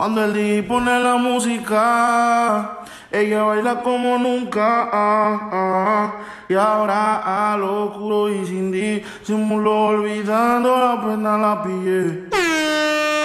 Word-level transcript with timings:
Cuando 0.00 0.24
el 0.24 0.32
DJ 0.32 0.62
pone 0.62 0.98
la 0.98 1.16
música, 1.16 2.78
ella 3.12 3.42
baila 3.42 3.82
como 3.82 4.16
nunca. 4.16 4.88
Ah, 4.90 5.50
ah. 5.52 6.12
y 6.48 6.54
ahora 6.54 7.52
a 7.52 7.56
lo 7.58 7.84
oscuro 7.84 8.30
y 8.30 8.46
sin 8.46 8.72
disimulo, 8.72 9.88
olvidando 9.88 10.74
la 10.74 11.02
pena 11.02 11.36
la 11.36 11.62
pillé. 11.62 12.30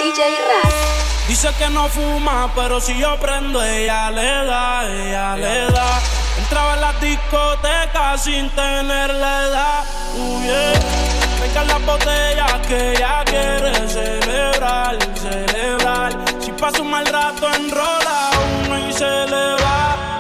DJ 0.04 0.20
Raz. 0.50 0.74
Dice 1.30 1.48
que 1.58 1.70
no 1.70 1.88
fuma, 1.88 2.52
pero 2.54 2.82
si 2.82 3.00
yo 3.00 3.18
prendo, 3.22 3.64
ella 3.64 4.12
le 4.12 4.46
da, 4.46 4.86
ella 4.86 5.38
le 5.38 5.72
da. 5.72 6.02
Entraba 6.40 6.74
en 6.74 6.82
la 6.82 6.94
discoteca 7.00 8.18
sin 8.18 8.50
tener 8.50 9.14
la 9.14 9.48
edad. 9.48 9.84
Uh, 10.18 10.42
yeah. 10.42 10.74
Venga 11.40 11.64
las 11.64 11.86
botellas 11.86 12.68
que 12.68 12.92
ella 12.92 13.24
quiere 13.24 13.88
celebrar, 13.88 14.98
celebrar 15.16 16.35
pasa 16.66 16.82
un 16.82 16.90
mal 16.90 17.06
rato, 17.06 17.48
enrola 17.54 18.32
uno 18.66 18.90
y 18.90 18.92
se 18.92 19.06
le 19.06 19.54
va. 19.62 20.20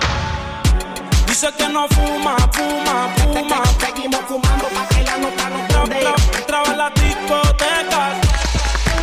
Dice 1.25 1.51
que 1.57 1.67
no 1.69 1.87
fuma, 1.87 2.35
fuma, 2.53 3.09
fuma. 3.17 3.63
Seguimos 3.79 4.21
fumando 4.27 4.65
pa' 4.75 4.87
que 4.89 5.03
nota 5.21 5.49
no 5.49 5.83
Entraba 6.37 6.71
en 6.71 6.77
la 6.77 6.89
discoteca. 6.91 8.01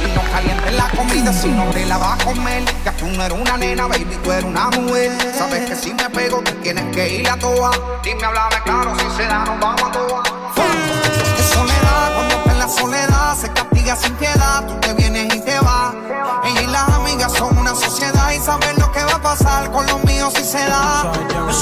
Y 0.04 0.14
no 0.14 0.22
calientes 0.32 0.72
la 0.74 0.88
comida 0.90 1.32
si 1.32 1.48
no 1.48 1.64
te 1.70 1.84
la 1.84 1.98
vas 1.98 2.20
a 2.20 2.24
comer. 2.24 2.62
Ya 2.84 2.92
tú 2.92 3.06
no 3.08 3.24
eres 3.24 3.36
una 3.36 3.56
nena, 3.56 3.88
baby, 3.88 4.16
tú 4.22 4.30
eres 4.30 4.44
una 4.44 4.70
mujer. 4.70 5.10
Sabes 5.36 5.68
que 5.68 5.74
si 5.74 5.92
me 5.94 6.08
pego, 6.10 6.42
tú 6.42 6.52
tienes 6.62 6.84
que 6.94 7.08
ir 7.08 7.28
a 7.28 7.36
toa. 7.36 7.72
Dime, 8.04 8.24
háblame 8.24 8.62
claro, 8.64 8.94
si 8.96 9.16
se 9.16 9.24
da, 9.26 9.44
nos 9.44 9.58
vamos 9.58 9.82
a 9.82 9.90
toa. 9.90 10.41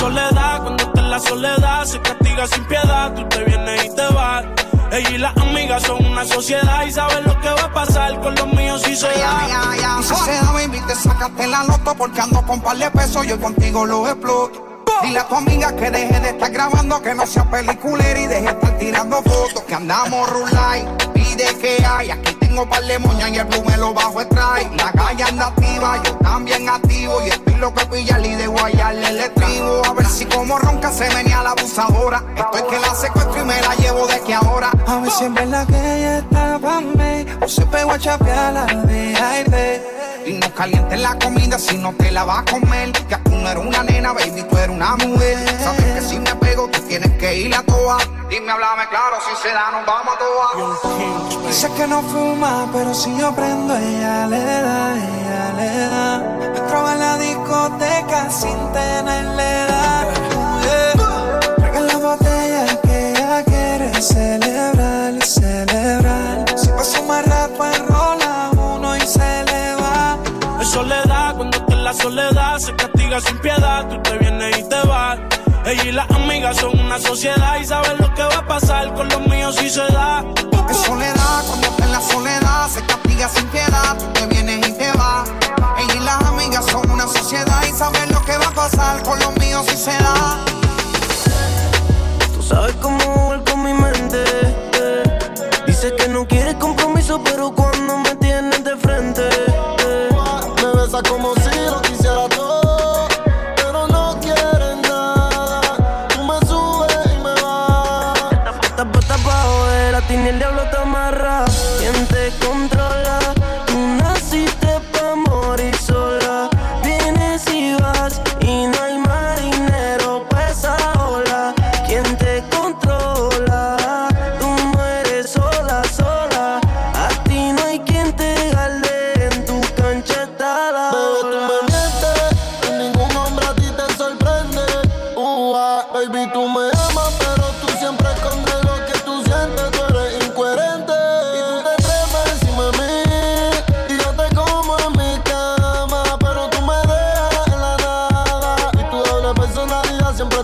Soledad, 0.01 0.63
cuando 0.63 0.83
estás 0.83 1.05
en 1.05 1.11
la 1.11 1.21
soledad, 1.21 1.85
se 1.85 2.01
castiga 2.01 2.47
sin 2.47 2.65
piedad. 2.65 3.13
Tú 3.15 3.29
te 3.29 3.45
vienes 3.45 3.85
y 3.85 3.95
te 3.95 4.07
vas. 4.15 4.45
Ella 4.93 5.11
y 5.11 5.19
las 5.19 5.37
amigas 5.37 5.83
son 5.83 6.05
una 6.05 6.25
sociedad 6.25 6.85
y 6.85 6.91
saben 6.91 7.25
lo 7.25 7.39
que 7.41 7.49
va 7.51 7.65
a 7.65 7.73
pasar 7.73 8.21
con 8.21 8.35
los 8.35 8.53
míos 8.53 8.83
si 8.85 8.97
se 8.97 9.07
da. 9.07 10.01
Y 10.01 10.03
si 10.03 10.15
se 10.15 10.33
da, 10.33 10.53
baby, 10.53 10.81
te 10.87 10.95
sacaste 10.95 11.47
la 11.47 11.65
loto 11.65 11.95
porque 11.95 12.21
ando 12.21 12.43
con 12.43 12.61
par 12.61 12.77
de 12.77 12.91
pesos, 12.91 13.27
yo 13.27 13.39
contigo 13.39 13.85
lo 13.87 14.09
exploto. 14.09 14.67
Dile 15.03 15.21
a 15.21 15.29
tu 15.29 15.37
amiga 15.37 15.75
que 15.77 15.91
deje 15.91 16.21
de 16.21 16.31
estar 16.31 16.51
grabando, 16.51 17.01
que 17.01 17.15
no 17.15 17.27
sea 17.27 17.49
peliculera 17.51 18.21
y 18.21 18.27
deje 18.27 18.43
de 18.43 18.51
estar 18.51 18.79
tirando 18.79 19.23
fotos. 19.23 19.63
Que 19.69 19.75
andamos 19.75 20.29
rulay, 20.31 20.87
pide 21.15 21.47
que 21.61 21.85
hay. 21.85 22.11
Aquí 22.11 22.35
tengo 22.51 22.69
par 22.69 22.85
de 22.85 22.99
moñas 22.99 23.31
y 23.31 23.39
el 23.39 23.45
blue 23.45 23.63
me 23.65 23.77
lo 23.77 23.95
bajo 23.95 24.21
extrae. 24.21 24.69
La 24.77 24.91
calle 24.93 25.23
anda 25.23 25.47
activa, 25.47 26.03
yo 26.03 26.15
también 26.17 26.69
activo. 26.69 27.23
Y 27.25 27.29
estoy 27.29 27.55
lo 27.55 27.73
que 27.73 27.87
pilla 27.87 28.19
y 28.19 28.35
de 28.35 28.47
guayarle 28.49 29.09
el 29.09 29.19
estribo. 29.21 29.83
A 29.87 29.93
ver 29.95 30.07
si 30.07 30.25
como 30.25 30.59
ronca 30.59 30.91
se 30.91 31.09
venía 31.15 31.43
la 31.45 31.51
abusadora. 31.51 32.25
Estoy 32.37 32.63
que 32.69 32.79
la 32.81 32.95
secuestro 32.95 33.43
y 33.43 33.45
me 33.45 33.61
la 33.61 33.75
llevo 33.77 34.07
de 34.09 34.21
que 34.23 34.35
ahora. 34.35 34.73
A 34.87 34.97
ver 34.99 35.11
si 35.13 35.25
en 35.25 35.35
verdad 35.35 35.67
que 35.69 35.77
ella 35.77 36.19
está 36.19 36.59
pa' 36.59 36.81
mí. 36.81 37.27
O 37.41 37.49
se 37.49 37.65
pegó 37.67 37.93
a 37.93 37.99
chapear 37.99 38.87
de 38.87 39.17
aire. 39.17 40.01
Y 40.27 40.33
no 40.35 40.53
calientes 40.55 41.01
la 41.01 41.19
comida 41.19 41.59
si 41.59 41.79
no 41.79 41.93
te 41.95 42.11
la 42.11 42.25
vas 42.25 42.41
a 42.41 42.45
comer. 42.51 42.91
Que 42.93 43.17
tú 43.17 43.31
no 43.31 43.49
eres 43.49 43.65
una 43.65 43.83
nena, 43.85 44.13
baby, 44.13 44.43
tú 44.43 44.59
eres 44.59 44.71
una 44.71 44.97
mujer. 44.97 45.39
Sabes 45.63 45.85
que 45.85 46.01
si 46.03 46.19
me 46.19 46.35
pego, 46.35 46.69
tú 46.69 46.81
tienes 46.81 47.11
que 47.17 47.37
ir 47.37 47.55
a 47.55 47.63
toa. 47.63 47.99
Dime, 48.29 48.53
háblame 48.53 48.89
claro, 48.89 49.17
si 49.29 49.43
se 49.43 49.55
da, 49.55 49.71
nos 49.71 49.87
vamos 49.87 50.15
a 50.15 50.19
toa. 50.19 51.31
Dice 51.47 51.69
que 51.73 51.87
no 51.89 52.01
pero 52.73 52.95
si 52.95 53.15
yo 53.19 53.35
prendo, 53.35 53.77
ella 53.77 54.27
le 54.27 54.43
da, 54.43 54.97
ella 54.97 55.53
le 55.59 55.89
da. 55.89 56.37
Entraba 56.57 56.93
en 56.95 57.01
la 57.01 57.19
discoteca 57.19 58.31
sin 58.31 58.57
tenerle 58.73 59.43
edad. 59.65 60.07
Yeah. 60.65 61.81
la 61.83 61.97
botella 61.99 62.65
que 62.83 63.11
ella 63.11 63.45
quiere 63.45 63.93
celebrar, 64.01 65.23
celebrar. 65.23 66.45
Si 66.57 66.69
paso 66.69 67.03
más 67.03 67.27
rato 67.27 67.63
enrola 67.75 68.51
uno 68.57 68.97
y 68.97 69.01
se 69.01 69.45
le 69.45 69.75
va. 69.75 70.19
Es 70.61 70.69
soledad, 70.69 70.71
cuando 70.71 70.95
estás 70.95 71.05
en 71.05 71.10
la 71.91 71.97
soledad, 71.97 72.59
se 72.59 72.73
castiga 72.77 73.21
sin 73.21 73.37
piedad. 73.39 73.89
Tú 73.89 74.01
te 74.03 74.17
vienes 74.19 74.59
y 74.59 74.69
te 74.69 74.81
vas. 74.87 75.19
Ella 75.67 75.85
y 75.85 75.93
las 75.93 76.09
amigas 76.11 76.57
son 76.57 76.79
una 76.79 77.01
sociedad 77.01 77.59
y 77.61 77.65
saben 77.65 77.99
lo 77.99 78.15
que 78.15 78.23
va 78.23 78.37
a 78.37 78.47
pasar 78.47 78.95
con 78.95 79.09
los 79.09 79.21
míos 79.27 79.57
si 79.57 79.69
se 79.69 79.81
da. 79.81 80.25
Es 80.71 80.77
soledad, 80.77 81.43
cuando 81.49 81.67
estás 81.67 81.87
en 81.87 81.93
la 81.93 82.01
soledad, 82.01 82.69
se 82.69 82.87
castiga 82.87 83.29
sin 83.29 83.47
piedad. 83.49 83.99
Tú 83.99 84.07
te 84.13 84.27
vienes 84.27 84.69
y 84.69 84.73
te 84.73 84.93
vas. 84.93 85.29
Ella 85.79 85.95
y 85.97 86.05
las 86.05 86.23
amigas 86.27 86.65
son 86.67 86.89
una 86.91 87.09
sociedad 87.09 87.61
y 87.69 87.73
saben 87.73 88.13
lo 88.13 88.23
que 88.25 88.39
va 88.39 88.47
a 88.47 88.55
pasar 88.55 89.03
con 89.03 89.19
los 89.19 89.37
míos 89.39 89.67
si 89.69 89.77
se 89.77 89.91
da. 89.91 90.39
Tú 92.37 92.41
sabes 92.41 92.77
cómo 92.81 93.01
jugar 93.01 93.43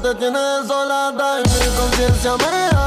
te 0.07 0.15
tiene 0.15 0.39
desolada. 0.39 1.41
Y 1.41 1.43
mi 1.43 1.77
conciencia 1.77 2.37
me 2.37 2.86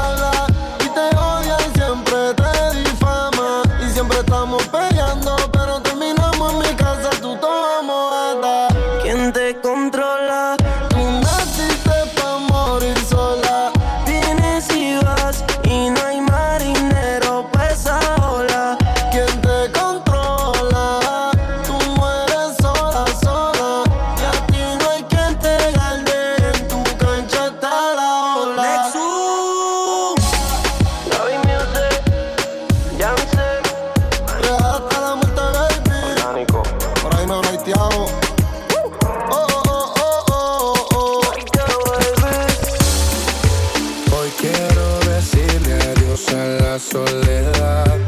soledad. 46.90 47.98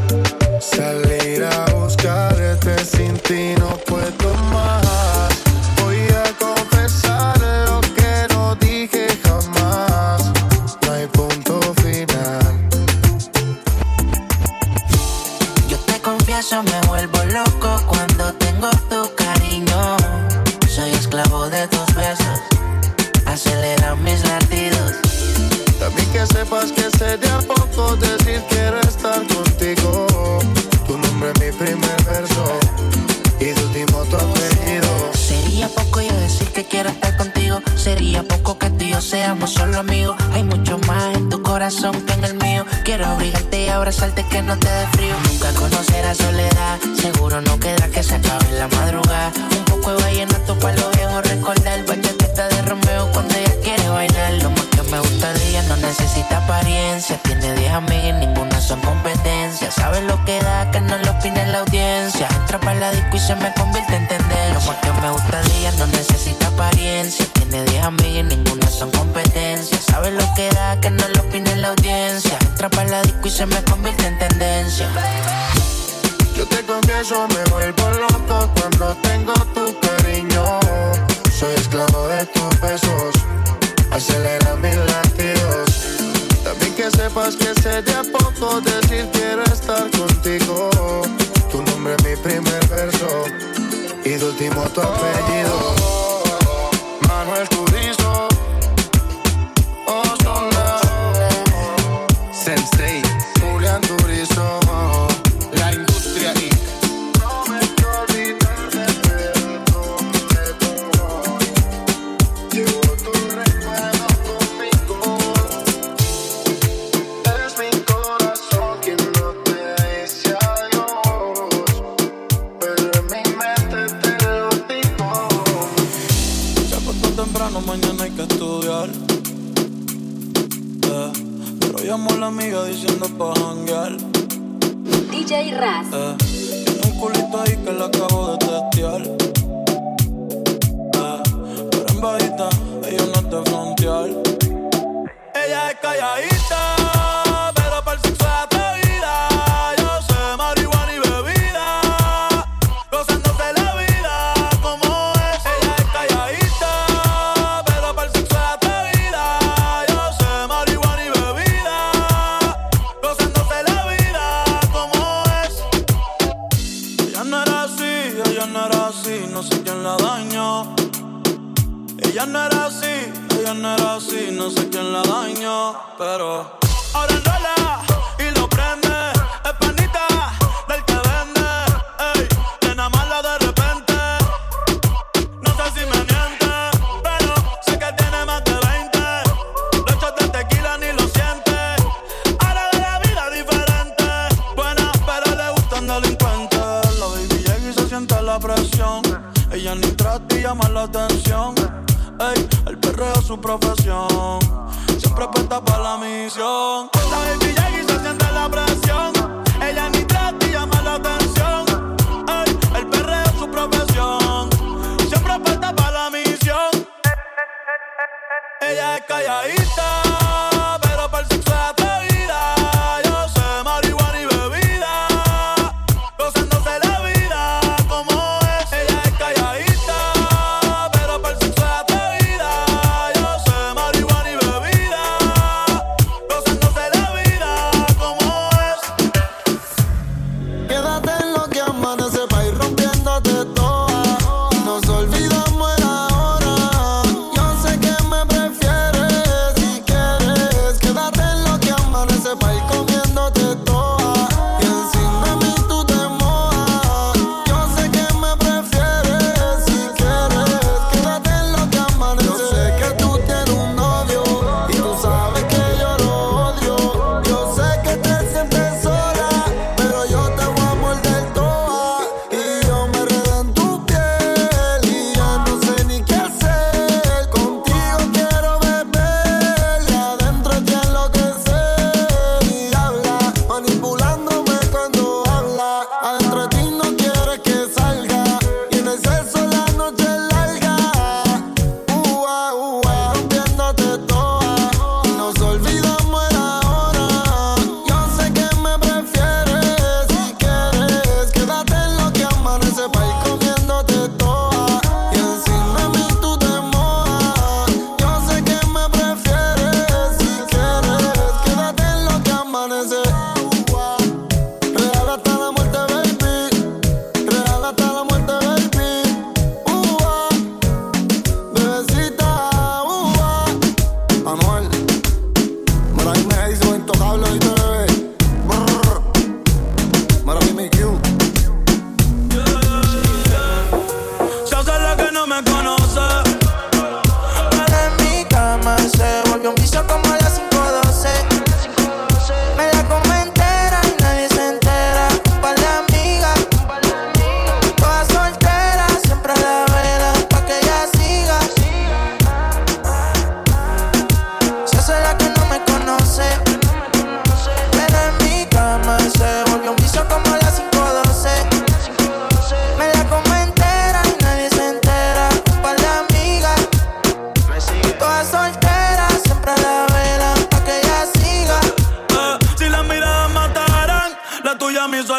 Salir 0.60 1.44
a 1.44 1.64
buscarte 1.74 2.84
sin 2.84 3.14
ti 3.18 3.54
no 3.58 3.76
puedo 3.86 4.34
más. 4.52 4.81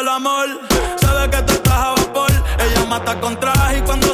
el 0.04 0.08
amor. 0.08 0.48
Sabe 1.00 1.30
que 1.30 1.42
tú 1.42 1.52
estás 1.54 1.72
a 1.72 1.90
vapor. 1.92 2.30
Ella 2.58 2.84
mata 2.84 3.18
con 3.20 3.38
traje 3.40 3.78
y 3.78 3.80
cuando 3.82 4.13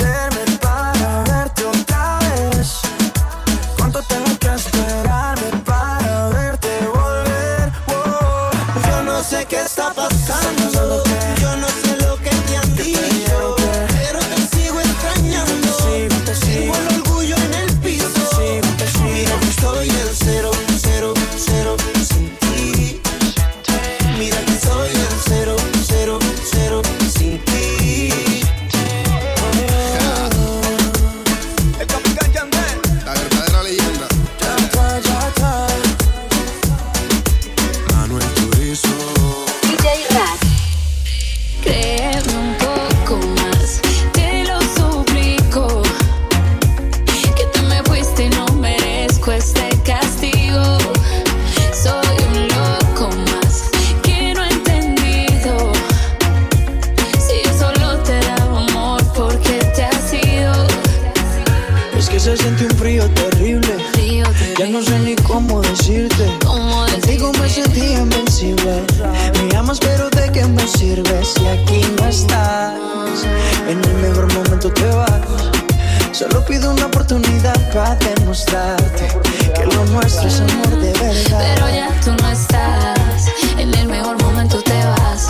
Solo 76.21 76.45
pido 76.45 76.69
una 76.69 76.85
oportunidad 76.85 77.73
para 77.73 77.95
demostrarte 77.95 79.07
que 79.55 79.65
lo 79.65 79.85
nuestro 79.85 80.27
es 80.27 80.39
amor 80.39 80.69
de 80.69 80.93
verdad. 80.93 81.55
Pero 81.55 81.67
ya 81.67 81.89
tú 82.05 82.11
no 82.21 82.29
estás, 82.29 83.25
en 83.57 83.73
el 83.73 83.87
mejor 83.87 84.21
momento 84.21 84.61
te 84.61 84.85
vas. 84.85 85.29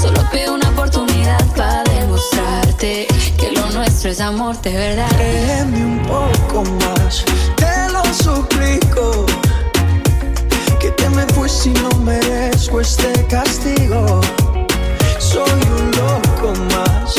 Solo 0.00 0.26
pido 0.30 0.54
una 0.54 0.70
oportunidad 0.70 1.44
para 1.54 1.84
demostrarte 1.84 3.06
que 3.38 3.52
lo 3.52 3.70
nuestro 3.72 4.08
es 4.10 4.20
amor 4.22 4.58
de 4.62 4.72
verdad. 4.72 5.10
Créeme 5.18 5.84
un 5.84 6.02
poco 6.06 6.64
más, 6.64 7.22
te 7.56 7.92
lo 7.92 8.02
suplico. 8.14 9.26
Que 10.80 10.92
te 10.92 11.10
me 11.10 11.26
fuiste 11.26 11.68
y 11.68 11.72
no 11.74 11.90
merezco 11.98 12.80
este 12.80 13.12
castigo. 13.26 14.22
Soy 15.18 15.60
un 15.78 15.90
loco 15.90 16.54
más 16.70 17.16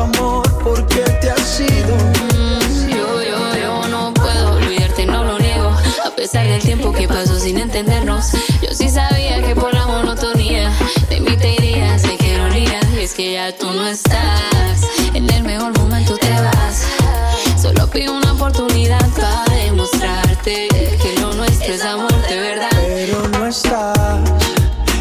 amor, 0.00 0.58
¿por 0.62 0.86
qué 0.86 1.02
te 1.20 1.30
has 1.30 1.60
ido? 1.60 1.96
Yo, 2.88 3.22
yo, 3.22 3.56
yo 3.56 3.88
no 3.88 4.12
puedo 4.14 4.54
olvidarte, 4.56 5.06
no 5.06 5.24
lo 5.24 5.38
niego. 5.38 5.70
A 6.04 6.10
pesar 6.10 6.46
del 6.46 6.62
tiempo 6.62 6.92
que 6.92 7.08
pasó 7.08 7.38
sin 7.38 7.58
entendernos, 7.58 8.32
yo 8.62 8.72
sí 8.72 8.88
sabía 8.88 9.42
que 9.42 9.54
por 9.54 9.72
la 9.74 9.86
monotonía 9.86 10.70
de 11.08 11.20
mí 11.20 11.36
te 11.36 11.54
irías, 11.54 12.02
sé 12.02 12.16
que 12.16 12.34
ironía. 12.34 12.80
Y 12.96 13.00
es 13.00 13.14
que 13.14 13.32
ya 13.34 13.56
tú 13.56 13.70
no 13.72 13.86
estás, 13.86 14.82
en 15.14 15.28
el 15.30 15.42
mejor 15.42 15.76
momento 15.78 16.16
te 16.16 16.30
vas. 16.30 16.84
Solo 17.60 17.88
pido 17.90 18.16
una 18.16 18.32
oportunidad 18.32 19.06
para 19.10 19.56
demostrarte 19.56 20.68
que 20.68 21.20
lo 21.20 21.32
nuestro 21.34 21.74
es 21.74 21.84
amor 21.84 22.14
de 22.28 22.36
verdad. 22.36 22.70
Pero 22.72 23.28
no 23.28 23.46
estás, 23.46 24.20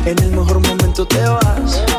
en 0.06 0.18
el 0.20 0.32
mejor 0.32 0.60
momento 0.60 1.06
te 1.06 1.20
vas 1.22 1.97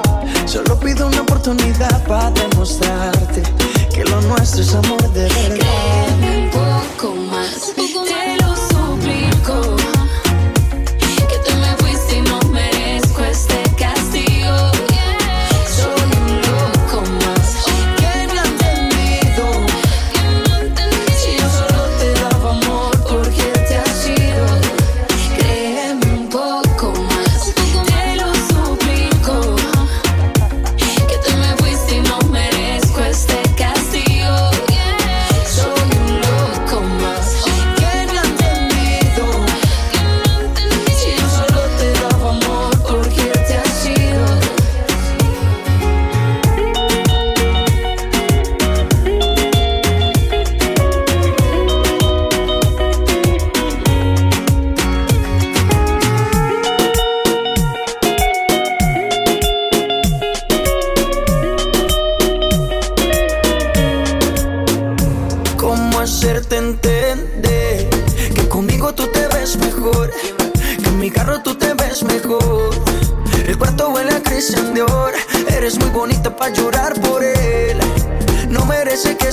Solo 0.58 0.80
pido 0.80 1.06
una 1.06 1.20
oportunidad 1.20 2.04
para 2.08 2.32
demostrarte 2.32 3.44
que 3.94 4.04
lo 4.04 4.20
nuestro 4.22 4.62
es 4.62 4.74
amor 4.74 5.00
de 5.12 5.22
verdad. 5.22 5.56
Créeme 6.18 6.46
un 6.46 6.50
poco 6.50 7.14
más. 7.14 7.77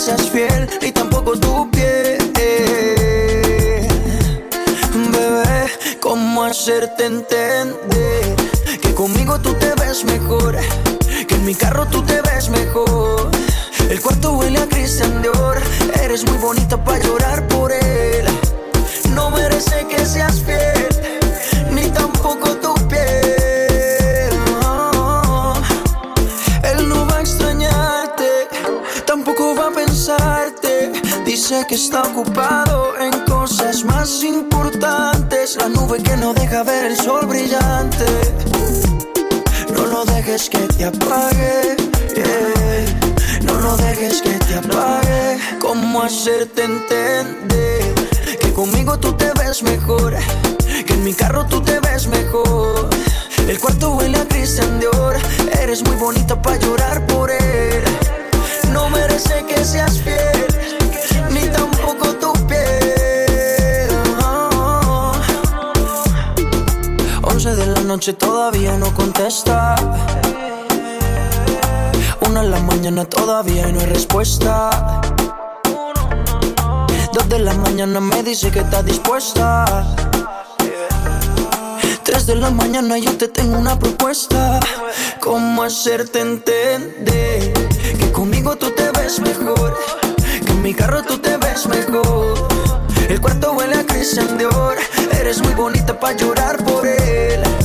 Seas 0.05 0.29
fiel, 0.29 0.69
ni 0.83 0.91
tampoco 0.91 1.31
tu 1.35 1.71
piel. 1.71 2.17
Bebé, 5.11 5.71
¿cómo 5.99 6.43
hacerte 6.43 7.05
entender? 7.05 8.35
Que 8.83 8.93
conmigo 8.93 9.39
tú 9.39 9.53
te 9.55 9.73
ves 9.81 10.05
mejor. 10.05 10.55
Que 11.27 11.35
en 11.35 11.45
mi 11.45 11.55
carro 11.55 11.87
tú 11.87 12.03
te 12.03 12.21
ves 12.21 12.49
mejor. 12.49 12.94
Dice 31.47 31.67
que 31.67 31.75
está 31.75 32.01
ocupado 32.01 32.97
en 32.99 33.11
cosas 33.25 33.83
más 33.83 34.23
importantes. 34.23 35.55
La 35.57 35.69
nube 35.69 36.01
que 36.01 36.17
no 36.17 36.33
deja 36.33 36.63
ver 36.63 36.85
el 36.85 36.97
sol 36.97 37.27
brillante. 37.27 38.03
No 39.71 39.85
lo 39.85 40.05
dejes 40.05 40.49
que 40.49 40.57
te 40.57 40.85
apague. 40.85 41.77
yeah. 42.15 43.43
No 43.43 43.59
lo 43.59 43.77
dejes 43.77 44.23
que 44.23 44.31
te 44.39 44.55
apague. 44.55 45.37
¿Cómo 45.61 46.01
hacerte 46.01 46.63
entender? 46.63 47.93
Que 48.41 48.51
conmigo 48.51 48.97
tú 48.97 49.13
te 49.13 49.31
ves 49.37 49.61
mejor. 49.61 50.15
Que 50.87 50.93
en 50.93 51.03
mi 51.03 51.13
carro 51.13 51.45
tú 51.45 51.61
te 51.61 51.79
ves 51.79 52.07
mejor. 52.07 52.89
El 53.47 53.59
cuarto 53.59 53.91
huele 53.91 54.17
a 54.17 54.27
Christian 54.27 54.79
Dior. 54.79 55.15
Eres 55.61 55.83
muy 55.83 55.95
bonita 55.97 56.41
para 56.41 56.57
llorar 56.57 57.05
por 57.05 57.29
él. 57.29 57.83
No 58.73 58.89
merece 58.89 59.45
que 59.45 59.63
seas 59.63 59.99
fiel. 60.01 60.34
Noche 67.95 68.11
todavía 68.11 68.77
no 68.77 68.93
contesta. 68.93 69.73
Una 72.27 72.41
en 72.41 72.51
la 72.51 72.59
mañana 72.59 73.05
todavía 73.05 73.67
no 73.67 73.79
hay 73.79 73.85
respuesta. 73.85 74.69
Dos 77.13 77.29
de 77.29 77.39
la 77.39 77.53
mañana 77.53 78.01
me 78.01 78.21
dice 78.21 78.51
que 78.51 78.59
está 78.59 78.83
dispuesta. 78.83 79.85
Tres 82.03 82.27
de 82.27 82.35
la 82.35 82.49
mañana 82.49 82.97
yo 82.97 83.15
te 83.15 83.29
tengo 83.29 83.57
una 83.57 83.79
propuesta. 83.79 84.59
¿Cómo 85.21 85.63
hacerte 85.63 86.19
entender? 86.19 87.53
Que 87.97 88.11
conmigo 88.11 88.57
tú 88.57 88.71
te 88.71 88.91
ves 88.91 89.21
mejor. 89.21 89.77
Que 90.45 90.51
en 90.51 90.61
mi 90.61 90.73
carro 90.73 91.01
tú 91.01 91.17
te 91.17 91.37
ves 91.37 91.65
mejor. 91.67 92.35
El 93.07 93.21
cuarto 93.21 93.53
huele 93.53 93.75
a 93.77 93.85
Christian 93.85 94.37
Dior. 94.37 94.75
Eres 95.17 95.41
muy 95.41 95.53
bonita 95.53 95.97
para 95.97 96.17
llorar 96.17 96.61
por 96.65 96.85
él. 96.85 97.64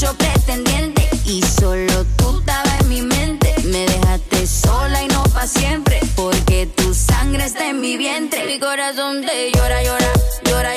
Mucho 0.00 0.16
pretendiente 0.16 1.10
y 1.26 1.42
solo 1.42 2.06
tú 2.16 2.38
estabas 2.38 2.80
en 2.80 2.88
mi 2.88 3.02
mente. 3.02 3.54
Me 3.64 3.84
dejaste 3.84 4.46
sola 4.46 5.02
y 5.02 5.08
no 5.08 5.22
pa' 5.24 5.46
siempre. 5.46 6.00
Porque 6.16 6.66
tu 6.74 6.94
sangre 6.94 7.44
está 7.44 7.68
en 7.68 7.82
mi 7.82 7.98
vientre. 7.98 8.46
Mi 8.46 8.58
corazón 8.58 9.20
te 9.20 9.52
llora, 9.52 9.82
llora, 9.82 10.12
llora, 10.44 10.74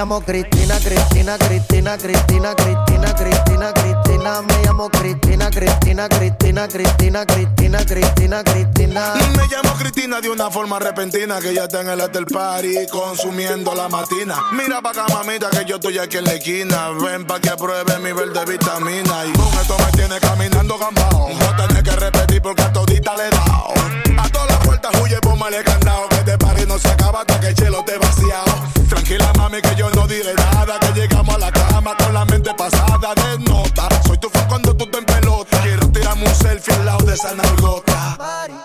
llamo 0.00 0.20
Cristina, 0.22 0.78
Cristina, 0.78 1.36
Cristina, 1.36 1.96
Cristina, 1.96 2.54
Cristina, 2.54 3.12
Cristina, 3.12 3.72
Cristina, 3.72 4.19
me 4.20 4.62
llamo 4.64 4.90
Cristina, 4.90 5.50
Cristina, 5.50 6.08
Cristina, 6.08 6.68
Cristina, 6.68 7.24
Cristina, 7.24 7.84
Cristina, 7.86 8.44
Cristina. 8.44 9.14
Me 9.36 9.46
llamo 9.48 9.74
Cristina 9.78 10.20
de 10.20 10.28
una 10.28 10.50
forma 10.50 10.78
repentina 10.78 11.40
que 11.40 11.54
ya 11.54 11.64
está 11.64 11.80
en 11.80 11.88
el 11.88 12.00
hotel 12.00 12.26
party 12.26 12.86
consumiendo 12.90 13.74
la 13.74 13.88
matina. 13.88 14.36
Mira 14.52 14.82
pa' 14.82 14.90
acá, 14.90 15.06
mamita, 15.08 15.48
que 15.50 15.64
yo 15.64 15.76
estoy 15.76 15.98
aquí 15.98 16.18
en 16.18 16.24
la 16.24 16.34
esquina. 16.34 16.90
Ven 16.90 17.26
pa' 17.26 17.40
que 17.40 17.50
pruebe 17.56 17.98
mi 18.00 18.12
verde 18.12 18.44
vitamina. 18.44 19.24
Y 19.24 19.32
con 19.32 19.48
esto 19.60 19.76
me 19.78 19.92
tiene 19.92 20.20
caminando 20.20 20.78
gambao. 20.78 21.30
No 21.30 21.56
tenés 21.56 21.82
que 21.82 21.92
repetir 21.92 22.42
porque 22.42 22.62
a 22.62 22.72
todita 22.72 23.16
le 23.16 23.28
he 23.28 23.30
dado. 23.30 23.74
A 24.18 24.28
todas 24.28 24.48
las 24.50 24.58
puertas 24.58 24.92
huye, 25.00 25.18
póngale 25.20 25.64
candado. 25.64 26.08
Que 26.10 26.16
este 26.16 26.36
party 26.36 26.66
no 26.66 26.78
se 26.78 26.88
acaba 26.88 27.20
hasta 27.20 27.40
que 27.40 27.48
el 27.48 27.54
chelo 27.54 27.82
te 27.84 27.96
vaciado. 27.96 28.68
Tranquila, 28.88 29.32
mami, 29.38 29.62
que 29.62 29.74
yo 29.76 29.88
no 29.90 30.06
diré 30.06 30.34
nada. 30.34 30.78
Que 30.78 30.92
llegamos 31.00 31.34
a 31.34 31.38
la 31.38 31.52
cama 31.52 31.96
con 31.96 32.12
la 32.12 32.24
mente 32.26 32.52
pasada 32.54 33.14
de 33.14 33.38
nota. 33.44 33.88
Soy 34.10 34.18
tu 34.18 34.28
fan 34.28 34.48
cuando 34.48 34.76
tú 34.76 34.90
te 34.90 34.98
en 34.98 35.04
pelota. 35.04 35.62
Quiero 35.62 35.88
tirarme 35.92 36.26
un 36.26 36.34
selfie 36.34 36.74
al 36.74 36.84
lado 36.84 37.06
de 37.06 37.14
esa 37.14 37.32
nalgota. 37.32 38.18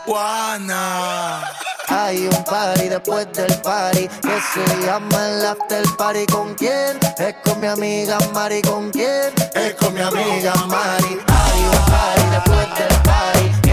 Juana. 0.08 1.44
Hay 1.88 2.26
un 2.26 2.44
party 2.46 2.90
después 2.90 3.32
del 3.34 3.56
party 3.62 4.08
que 4.08 4.42
se 4.42 4.86
llama 4.88 5.30
el 5.30 5.46
after 5.46 5.86
party. 6.00 6.26
¿Con 6.26 6.56
quién? 6.56 6.98
Es 7.20 7.36
con 7.44 7.62
mi 7.62 7.68
amiga 7.68 8.18
Mari. 8.34 8.64
¿Con 8.64 8.90
quién? 8.90 9.32
Es 9.54 9.76
con 9.76 9.94
mi 9.94 10.02
amiga 10.02 10.56
Mari. 10.66 11.20
Hay 11.28 11.62
un 11.62 11.86
party 11.92 12.24
después 12.32 12.80
del 12.80 13.02
party 13.04 13.65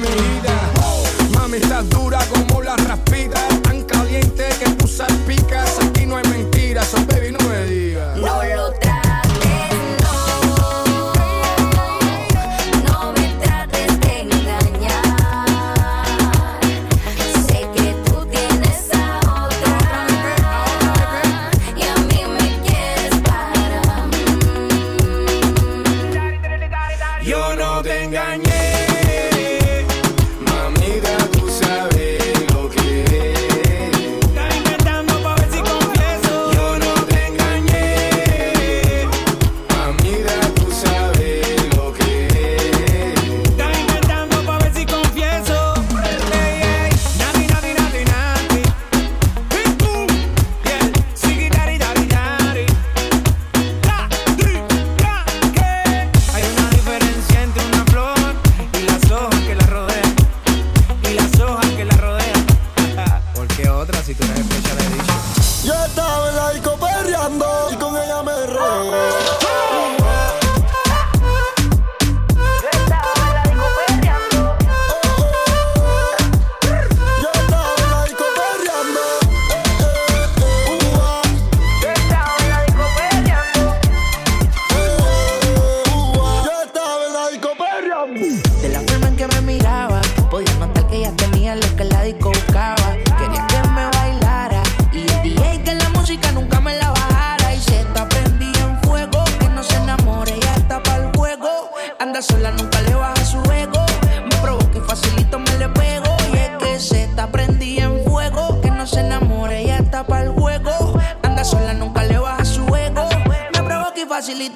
mi 0.00 0.08
vida. 0.08 0.72
Mami, 1.34 1.56
estás 1.58 1.88
dura 1.88 2.18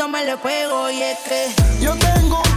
poquito 0.01 0.09
me 0.09 0.25
le 0.25 0.37
pego 0.39 0.91
y 0.91 1.03
es 1.03 1.19
que 1.19 1.85
yo 1.85 1.95
tengo 1.97 2.50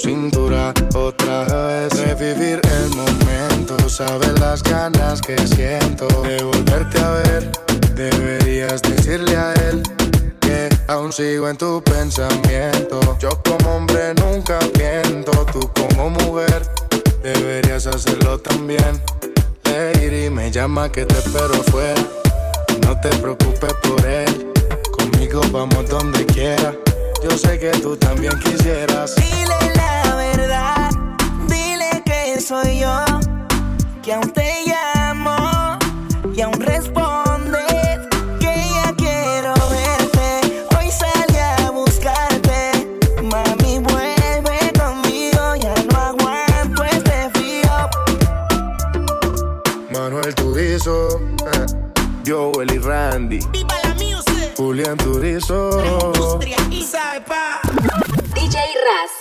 cintura. 0.00 0.72
Otra 0.94 1.44
vez 1.44 1.92
revivir 2.00 2.60
el 2.64 2.90
momento. 2.96 3.76
Sabes 3.88 4.38
las 4.40 4.62
ganas 4.62 5.20
que 5.20 5.36
siento 5.46 6.06
de 6.22 6.42
volverte 6.42 6.98
a 7.00 7.10
ver. 7.10 7.52
Deberías 7.94 8.80
decirle 8.82 9.36
a 9.36 9.52
él 9.68 9.82
que 10.40 10.68
aún 10.88 11.12
sigo 11.12 11.48
en 11.48 11.56
tu 11.56 11.82
pensamiento. 11.82 13.00
Yo 13.18 13.30
como 13.44 13.76
hombre 13.76 14.14
nunca 14.14 14.58
miento. 14.78 15.32
Tú 15.52 15.70
como 15.74 16.10
mujer 16.10 16.62
deberías 17.22 17.86
hacerlo 17.86 18.38
también. 18.38 19.02
Lady 19.64 20.30
me 20.30 20.50
llama 20.50 20.90
que 20.90 21.04
te 21.04 21.18
espero 21.18 21.54
afuera. 21.54 22.02
No 22.86 22.98
te 23.00 23.08
preocupes 23.08 23.74
por 23.82 24.04
él. 24.06 24.52
Conmigo 24.96 25.42
vamos 25.52 25.88
donde 25.88 26.24
quiera. 26.26 26.74
Yo 27.22 27.36
sé 27.36 27.58
que 27.58 27.70
tú 27.70 27.96
también 27.96 28.38
quisieras. 28.40 29.14
Verdad, 30.40 30.90
dile 31.48 32.02
que 32.04 32.40
soy 32.40 32.80
yo, 32.80 33.04
que 34.02 34.14
aún 34.14 34.30
te 34.30 34.64
llamo 34.66 35.78
y 36.34 36.40
aún 36.40 36.60
respondes 36.60 37.98
que 38.38 38.52
ya 38.74 38.94
quiero 38.96 39.52
verte. 39.68 40.64
Hoy 40.76 40.90
salí 40.90 41.38
a 41.38 41.70
buscarte, 41.70 42.88
mami 43.22 43.78
vuelve 43.80 44.72
conmigo, 44.78 45.56
ya 45.56 45.74
no 45.90 45.98
aguanto 45.98 46.84
este 46.84 47.30
frío. 47.34 47.90
Manuel 49.92 50.34
Turizo, 50.34 51.18
eh, 51.52 51.66
Joel 52.26 52.72
y 52.72 52.78
Randy, 52.78 53.40
Viva 53.52 53.74
la 53.84 53.94
music, 53.94 54.54
Julián 54.56 54.96
Turizo. 54.96 55.70
industria 56.14 56.56
y 56.70 56.82
sabe 56.82 57.20
pa. 57.22 57.60
DJ 58.34 58.56
Raz. 58.56 59.19